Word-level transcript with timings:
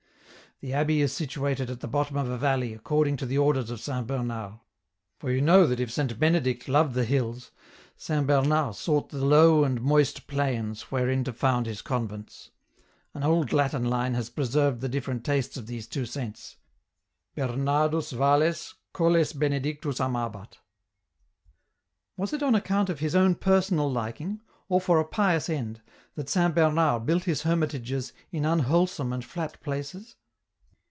"The 0.61 0.73
abbey 0.73 1.01
is 1.01 1.11
situated 1.11 1.71
at 1.71 1.79
the 1.79 1.87
bottom 1.87 2.15
of 2.17 2.29
a 2.29 2.37
valley, 2.37 2.75
accord 2.75 3.07
ing 3.07 3.17
to 3.17 3.25
the 3.25 3.35
orders 3.39 3.71
of 3.71 3.79
Saint 3.79 4.05
Bernard; 4.05 4.59
for 5.17 5.31
you 5.31 5.41
know 5.41 5.65
that 5.65 5.79
it 5.79 5.89
Saint 5.89 6.19
Benedict 6.19 6.67
loved 6.67 6.93
the 6.93 7.03
hills, 7.03 7.49
Saint 7.97 8.27
Bernard 8.27 8.75
sought 8.75 9.09
the 9.09 9.25
low 9.25 9.63
and 9.63 9.81
moist 9.81 10.27
plains 10.27 10.83
wherein 10.91 11.23
to 11.23 11.33
found 11.33 11.65
his 11.65 11.81
convents. 11.81 12.51
An 13.15 13.23
old 13.23 13.51
Latin 13.51 13.83
line 13.85 14.13
has 14.13 14.29
preserved 14.29 14.81
the 14.81 14.87
different 14.87 15.23
tastes 15.25 15.57
of 15.57 15.65
these 15.65 15.87
two 15.87 16.05
saints:"' 16.05 16.57
Bemardus 17.35 18.11
valles, 18.11 18.75
coUes 18.93 19.33
Benedictus 19.33 19.99
amabat.* 19.99 20.59
""Was 22.17 22.33
it 22.33 22.43
on 22.43 22.53
account 22.53 22.91
of 22.91 22.99
his 22.99 23.15
own 23.15 23.33
personal 23.33 23.91
liking, 23.91 24.41
or 24.69 24.79
for 24.79 24.99
a 24.99 25.05
pious 25.05 25.49
end, 25.49 25.81
that 26.13 26.29
Saint 26.29 26.53
Bernard 26.53 27.07
built 27.07 27.23
his 27.23 27.41
hermitages 27.41 28.13
in 28.31 28.45
un 28.45 28.59
wholesome 28.59 29.11
and 29.11 29.25
flat 29.25 29.59
places 29.61 30.17